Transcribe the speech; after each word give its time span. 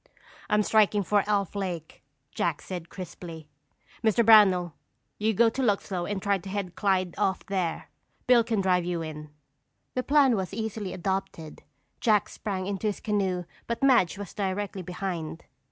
"I'm 0.49 0.63
striking 0.63 1.03
for 1.03 1.23
Elf 1.27 1.53
Lake," 1.53 2.01
Jack 2.33 2.63
said 2.63 2.89
crisply. 2.89 3.47
"Mr. 4.03 4.25
Brownell, 4.25 4.73
you 5.19 5.31
go 5.31 5.47
to 5.51 5.61
Luxlow 5.61 6.09
and 6.09 6.19
try 6.19 6.39
to 6.39 6.49
head 6.49 6.73
Clyde 6.75 7.13
off 7.19 7.45
there. 7.45 7.91
Bill 8.25 8.43
can 8.43 8.61
drive 8.61 8.83
you 8.83 9.03
in." 9.03 9.29
The 9.93 10.01
plan 10.01 10.35
was 10.35 10.53
instantly 10.53 10.93
adopted. 10.93 11.61
Jack 11.99 12.29
sprang 12.29 12.65
into 12.65 12.87
his 12.87 12.99
canoe 12.99 13.43
but 13.67 13.83
Madge 13.83 14.17
was 14.17 14.33
directly 14.33 14.81
behind. 14.81 15.43